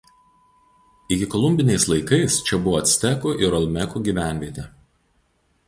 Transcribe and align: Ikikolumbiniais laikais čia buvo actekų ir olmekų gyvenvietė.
Ikikolumbiniais 1.15 1.85
laikais 1.91 2.37
čia 2.47 2.61
buvo 2.63 2.81
actekų 2.85 3.37
ir 3.45 3.59
olmekų 3.61 4.03
gyvenvietė. 4.09 4.69